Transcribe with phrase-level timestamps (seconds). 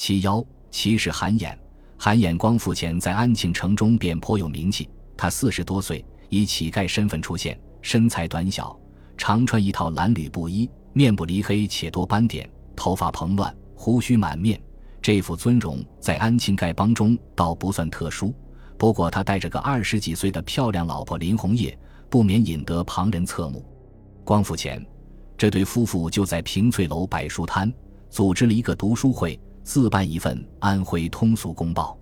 [0.00, 1.54] 其幺，其是韩衍。
[1.98, 4.88] 韩衍光复前在安庆城中便颇有名气。
[5.14, 8.74] 他四十多岁，以乞丐身份出现，身材短小，
[9.18, 14.58] 常穿一套蓝缕布衣，面部黧黑且多斑点，头发蓬乱，胡须满面。
[15.02, 18.34] 这副尊容在安庆丐帮中倒不算特殊。
[18.78, 21.78] 不过他带着个二十几岁的漂亮老婆林红叶，
[22.08, 23.62] 不免引得旁人侧目。
[24.24, 24.82] 光复前，
[25.36, 27.70] 这对夫妇就在平翠楼摆书摊，
[28.08, 31.98] 组织了一个读书会，自办一份《安徽通俗公报》。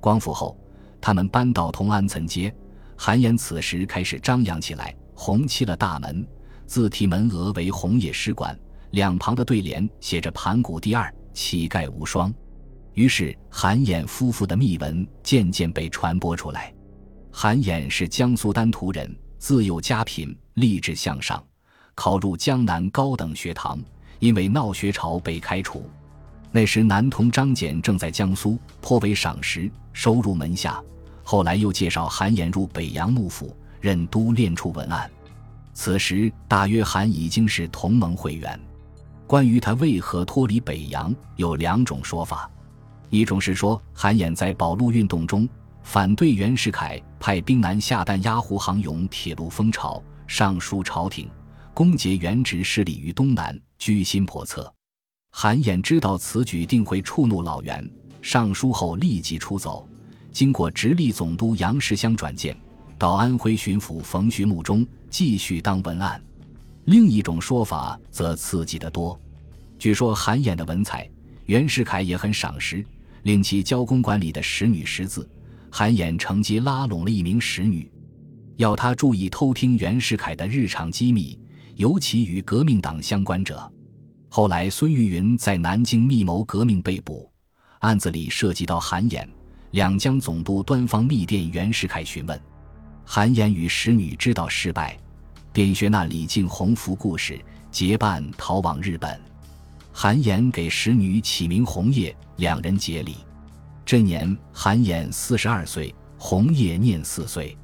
[0.00, 0.58] 光复后，
[1.00, 2.54] 他们搬到同安岑街，
[2.96, 6.26] 韩衍此时开始张扬起来，红漆了大门，
[6.66, 8.58] 字体门额为“红叶使馆”，
[8.92, 12.32] 两旁的对联写着“盘古第二，乞丐无双”。
[12.94, 16.72] 于是，韩衍夫妇的秘闻渐渐被传播出来。
[17.32, 21.42] 韩衍是江苏丹徒人，自幼家贫，立志向上，
[21.94, 23.80] 考入江南高等学堂，
[24.20, 25.90] 因为闹学潮被开除。
[26.56, 30.80] 那时，男童张謇正在江苏，颇为赏识，收入门下。
[31.24, 35.10] 后来又介绍韩衍入北洋幕府，任督练处文案。
[35.72, 38.56] 此时，大约韩已经是同盟会员。
[39.26, 42.48] 关于他为何脱离北洋，有两种说法。
[43.10, 45.48] 一种是说，韩衍在保路运动中
[45.82, 51.28] 反对袁世凯派兵南下弹压胡杭甬铁路风潮，上书朝廷，
[51.74, 54.72] 攻讦原直势力于东南，居心叵测。
[55.36, 57.90] 韩衍知道此举定会触怒老袁，
[58.22, 59.84] 上书后立即出走，
[60.30, 62.56] 经过直隶总督杨世襄转荐，
[62.96, 66.22] 到安徽巡抚冯徐墓中继续当文案。
[66.84, 69.20] 另一种说法则刺激得多，
[69.76, 71.10] 据说韩衍的文采，
[71.46, 72.86] 袁世凯也很赏识。
[73.24, 75.28] 令其教公馆里的使女识字，
[75.68, 77.90] 韩衍乘机拉拢了一名使女，
[78.56, 81.36] 要她注意偷听袁世凯的日常机密，
[81.74, 83.68] 尤其与革命党相关者。
[84.36, 87.30] 后来孙玉云在南京密谋革命被捕，
[87.78, 89.24] 案子里涉及到韩衍，
[89.70, 92.40] 两江总督端方密电袁世凯询问，
[93.04, 94.98] 韩衍与使女知道失败，
[95.52, 97.40] 便学那李靖洪福故事，
[97.70, 99.20] 结伴逃往日本。
[99.92, 103.18] 韩衍给使女起名红叶，两人结礼。
[103.86, 107.56] 这年韩衍四十二岁，红叶念四岁。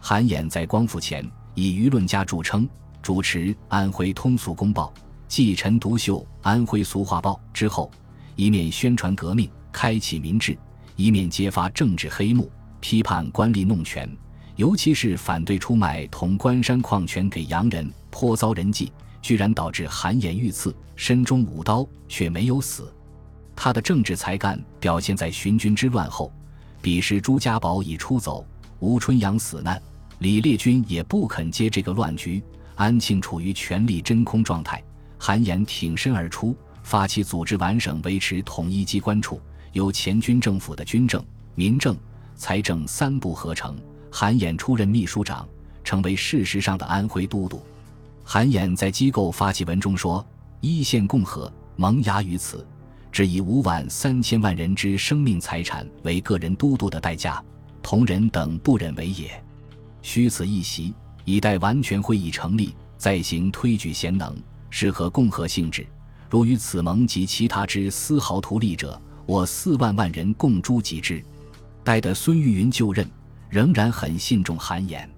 [0.00, 1.24] 韩衍在光复前
[1.54, 2.68] 以舆论家著称，
[3.00, 4.92] 主持《安徽通俗公报》，
[5.28, 7.90] 继陈独秀《安徽俗话报》之后，
[8.34, 10.56] 一面宣传革命，开启民智，
[10.96, 12.50] 一面揭发政治黑幕，
[12.80, 14.10] 批判官吏弄权，
[14.56, 18.90] 尤其是反对出卖同关山矿权给洋人，颇遭人忌。
[19.20, 22.90] 居然导致韩衍遇刺，身中五刀，却没有死。
[23.54, 26.32] 他的政治才干表现在寻军之乱后，
[26.80, 28.46] 彼时朱家宝已出走，
[28.78, 29.82] 吴春阳死难，
[30.20, 32.42] 李烈钧也不肯接这个乱局，
[32.76, 34.82] 安庆处于权力真空状态。
[35.18, 39.40] 韩衍挺身而出，发起组织皖省维持统一机关处，
[39.72, 41.22] 由前军政府的军政、
[41.54, 41.96] 民政、
[42.36, 43.76] 财政三部合成，
[44.10, 45.46] 韩衍出任秘书长，
[45.82, 47.60] 成为事实上的安徽都督。
[48.24, 50.24] 韩衍在机构发起文中说
[50.60, 52.66] ：“一线共和萌芽于此，
[53.10, 57.42] 只以五万三千万人之生命财产为个人都督的代价，
[57.82, 59.30] 同仁等不忍为也。
[60.02, 64.36] 虚此一席，以待完全会议成立，再行推举贤能，
[64.70, 65.86] 适合共和性质。
[66.30, 71.22] 如与此盟及其他之丝毫图利者，我四万万人共诛及之。”
[71.84, 73.08] 待得孙玉云就任，
[73.48, 75.08] 仍然很信重韩衍。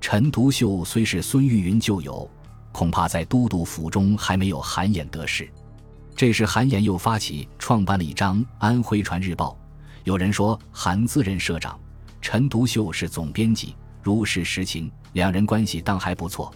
[0.00, 2.30] 陈独秀虽是孙玉云旧友。
[2.70, 5.48] 恐怕在都督府中还没有韩衍得势。
[6.16, 9.50] 这时，韩衍又发起创办了一张《安徽传日报》。
[10.02, 11.78] 有人说，韩自任社长，
[12.20, 13.76] 陈独秀是总编辑。
[14.02, 16.52] 如是实情，两人关系当还不错。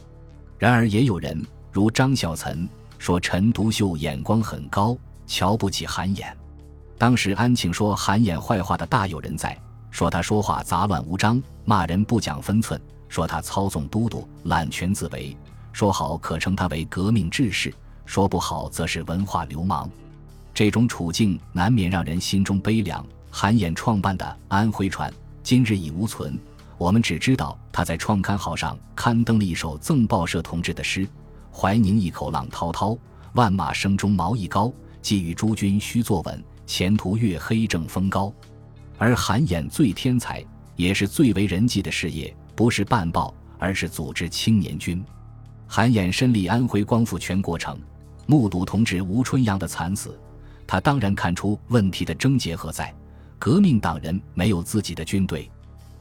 [0.59, 1.41] 然而，也有人
[1.79, 2.69] 如张孝岑
[2.99, 6.25] 说，陈独秀眼光很高，瞧不起韩衍。
[6.99, 9.57] 当时，安庆说韩衍坏话的大有人在，
[9.93, 15.37] 说他说话杂乱无章，骂人不讲分寸，说他操纵都督，揽权自为。
[15.73, 17.73] 说好可称他为革命志士，
[18.05, 19.89] 说不好则是文化流氓。
[20.53, 23.07] 这种处境难免让人心中悲凉。
[23.31, 25.09] 韩衍创办的《安徽传》
[25.45, 26.37] 今日已无存，
[26.77, 31.09] 我们只知道他在创刊号上刊登了一首赠报社同志的诗
[31.53, 32.97] ：“怀宁一口浪滔滔，
[33.35, 34.73] 万马声中毛一高。
[35.01, 38.33] 寄予诸君须坐稳，前途月黑正风高。”
[38.99, 45.03] 而韩衍最天才，也是最为人际的事业，不是办报，而是组织青年军。
[45.67, 47.79] 韩衍身历安徽光复全过程，
[48.27, 50.19] 目睹同志吴春阳的惨死，
[50.67, 52.93] 他当然看出问题的症结何在。
[53.39, 55.49] 革命党人没有自己的军队，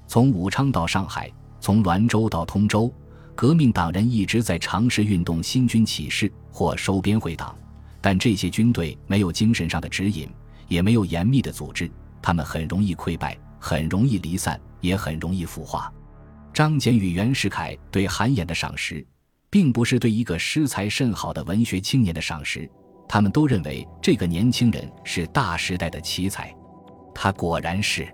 [0.07, 2.91] 从武昌到上海，从滦州到通州，
[3.37, 7.55] 革命党人一直在尝试运动新军起事或收编会党，
[8.01, 10.27] 但这些军队没有精神上的指引，
[10.67, 11.87] 也没有严密的组织，
[12.19, 15.93] 他们很容易溃败，很容易离散，也很容易腐化。
[16.51, 19.05] 张謇与袁世凯对韩衍的赏识，
[19.51, 22.67] 并不是对一个诗才甚好的文学青年的赏识，
[23.07, 26.51] 他们都认为这个年轻人是大时代的奇才。
[27.13, 28.11] 他果然是。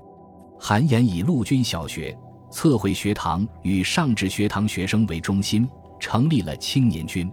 [0.59, 2.17] 韩衍以陆军小学、
[2.53, 5.67] 测绘学堂与上智学堂学生为中心，
[5.99, 7.29] 成立了青年军。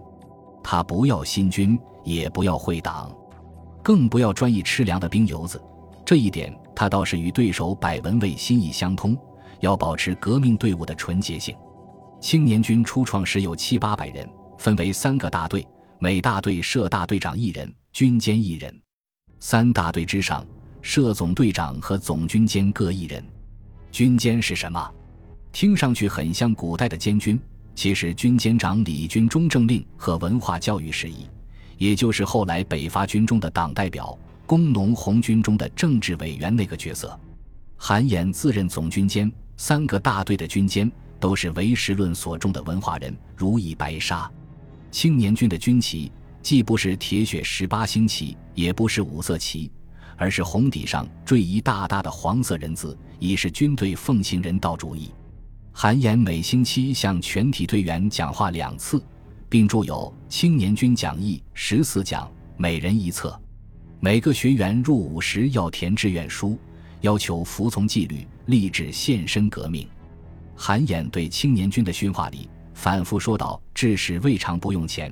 [0.63, 3.15] 他不要新军，也不要会党，
[3.83, 5.61] 更不要专一吃粮的兵油子。
[6.03, 9.15] 这一点，他倒是与对手百文蔚心意相通。
[9.59, 11.55] 要保持革命队伍的纯洁性。
[12.19, 14.27] 青年军初创时有七八百人，
[14.57, 15.65] 分为三个大队，
[15.99, 18.75] 每大队设大队长一人，军监一人。
[19.39, 20.43] 三大队之上
[20.81, 23.23] 设总队长和总军监各一人。
[23.91, 24.91] 军监是什么？
[25.51, 27.39] 听上去很像古代的监军，
[27.75, 31.27] 其实军监长理军中政令和文化教育事宜，
[31.77, 37.19] 也就是后来北伐军中的党代表、工农红军中的政治委员那个角色。
[37.77, 39.31] 韩衍自任总军监。
[39.57, 44.27] 三个大队的军监都是唯实论所中的文化人，如以白沙。
[44.89, 46.11] 青年军的军旗
[46.41, 49.71] 既不是铁血十八星旗，也不是五色旗，
[50.17, 55.11] 而是红底上缀一大大的黄色人字，以示军队奉行人道主义。
[55.73, 59.03] 韩衍每星期向全体队员讲话两次，
[59.49, 63.39] 并著有《青年军讲义》十四讲，每人一册。
[63.99, 66.57] 每个学员入伍时要填志愿书。
[66.99, 69.87] 要求服从纪律，立志献身革命。
[70.55, 75.11] 韩衍对青年军的训话里反复说道：“志士未尝不用钱，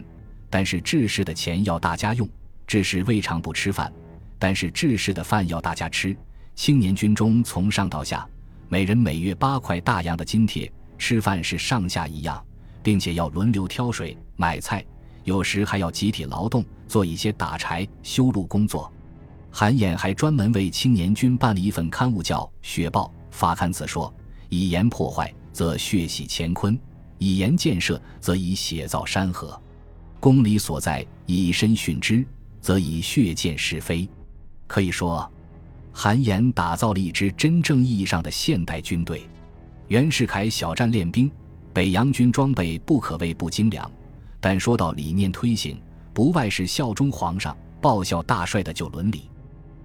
[0.52, 2.28] 但是志士的钱要大家用；
[2.68, 3.92] 志士未尝不吃饭，
[4.38, 6.16] 但是志士的饭要大家吃。
[6.54, 8.28] 青年军中从上到下，
[8.72, 12.40] 每人每月八块大洋的津贴，吃饭是上下一样，
[12.84, 14.86] 并且要轮流挑水、买菜，
[15.24, 18.92] 有时还要集体劳动，做一些打柴、修路工作。”
[19.50, 24.14] 韩衍还专门为青年军办了一份刊物，叫《雪报》，发刊词说
[24.50, 26.78] ：“以言破坏，则血洗乾坤；
[27.18, 29.60] 以言建设，则以血造山河。
[30.20, 32.24] 公理所在，以身殉之，
[32.62, 34.08] 则以血溅是非。”
[34.68, 35.28] 可以说，
[36.02, 39.28] 韩延打造了一支真正意义上的现代军队。
[39.90, 41.30] 袁世凯小站练兵，
[41.74, 43.92] 北洋军装备不可谓不精良，
[44.40, 45.78] 但说到理念推行，
[46.14, 49.30] 不外是效忠皇上、报效大帅的旧伦理。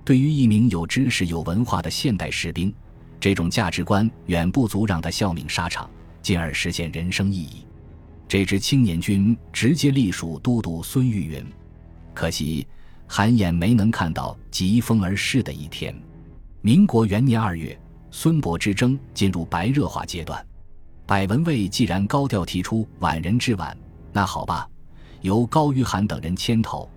[0.04, 2.72] 对于一名有知识、有文化的现代士兵，
[3.18, 5.90] 这种价值观远不足让他效命沙场，
[6.22, 7.66] 进而实现人生意义。
[8.28, 11.44] 这支青年军直接隶属都督孙玉云，
[12.14, 12.64] 可惜
[13.06, 15.94] 韩衍没能看到疾风而逝的一天。
[16.60, 17.78] 民国元年二月，
[18.10, 20.44] 孙伯之争进入白热化阶段。
[21.06, 23.76] 百文蔚既然高调提出晚人之晚，
[24.12, 24.68] 那好吧，
[25.20, 26.88] 由高于涵等人牵头，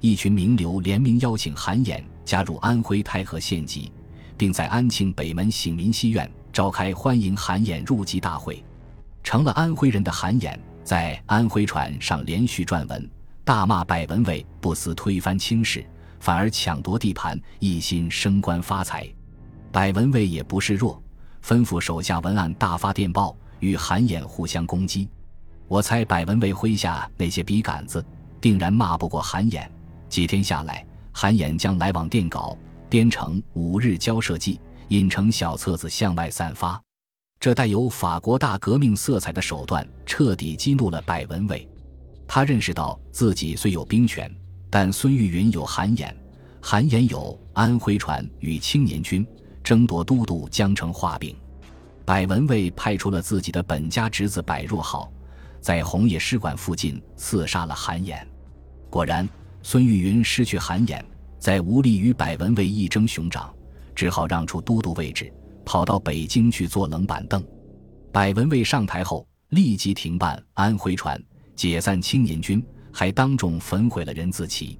[0.00, 2.02] 一群名流联名邀请韩衍。
[2.24, 3.92] 加入安徽太和县级，
[4.36, 8.64] 并在安庆北门醒民西院召开欢迎韩衍入籍大会。
[9.22, 13.08] 成了安徽人的韩衍，在安徽传上连续撰文，
[13.46, 15.86] 大骂百文蔚不思推翻清室，
[16.18, 19.08] 反而抢夺地盘，一心升官发财。
[19.70, 21.00] 百文蔚也不示弱，
[21.44, 25.08] 吩咐手下文案大发电报，与韩衍互相攻击。
[25.68, 28.04] 我猜百文蔚麾下那些笔杆子，
[28.40, 29.64] 定然骂不过韩衍。
[30.08, 30.84] 几天下来。
[31.12, 32.58] 韩衍将来往电稿
[32.90, 34.56] 编成《五日交涉记》，
[34.88, 36.82] 印成小册子向外散发。
[37.38, 41.66] 这带有法国大革命色彩的手段，彻底激怒了百文蔚。
[42.26, 44.30] 他认识到自己虽有兵权，
[44.68, 46.12] 但孙玉云有韩衍，
[46.60, 49.26] 韩衍有安徽船与青年军，
[49.62, 51.36] 争夺都督江城画饼。
[52.04, 55.12] 百文蔚派出了自己的本家侄子百若号，
[55.60, 58.18] 在红叶使馆附近刺杀了韩衍。
[58.90, 59.28] 果然。
[59.62, 61.02] 孙玉云失去韩衍，
[61.40, 63.52] 在无力与百文蔚一争雄长，
[63.96, 65.32] 只好让出都督位置，
[65.64, 67.44] 跑到北京去坐冷板凳。
[68.12, 71.20] 百文蔚上台后，立即停办安徽船，
[71.56, 74.78] 解散青年军，还当众焚毁了人字旗。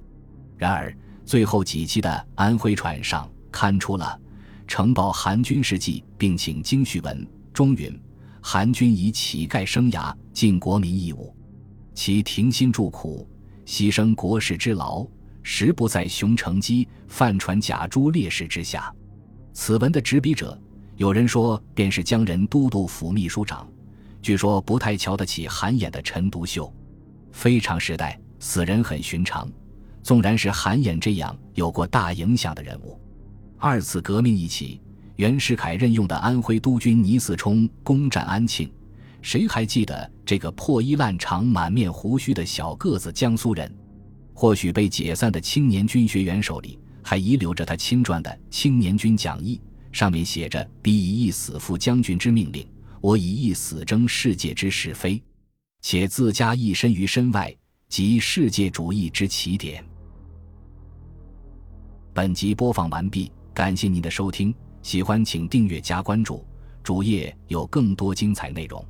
[0.55, 4.17] 然而，最后几期的安徽传上刊出了
[4.67, 7.99] 《呈报韩军事迹》，并请经序文，中允
[8.41, 11.35] 韩军以乞丐生涯尽国民义务，
[11.93, 13.27] 其停薪助苦。
[13.65, 15.05] 牺牲国事之劳，
[15.43, 18.93] 实不在熊成基范传假诸烈士之下。
[19.51, 20.57] 此文的执笔者，
[20.95, 23.67] 有人说便是江人都督府秘书长，
[24.21, 26.71] 据说不太瞧得起韩衍的陈独秀。
[27.31, 29.49] 非常时代，死人很寻常。
[30.01, 32.97] 纵然是韩衍这样有过大影响的人物，
[33.57, 34.79] 二次革命一起，
[35.17, 38.71] 袁世凯任用的安徽督军倪嗣冲攻占安庆。
[39.21, 43.69] 谁还记得这个破衣烂肠、满面胡须的小个子江苏人？
[44.33, 49.59] 或许被解散的青年军学员手里还遗留着他亲撰的《青年军讲义》，
[49.97, 52.65] 上面写着：“彼以一死赴将军之命令，
[53.01, 55.21] 我以一死争世界之是非，
[55.81, 57.55] 且自家一身于身外，
[57.87, 59.83] 即世界主义之起点。”
[62.13, 66.43] 本集播放完毕，感谢您的收听，喜欢请订阅加关注，
[66.83, 68.83] 主页有更多精彩内容。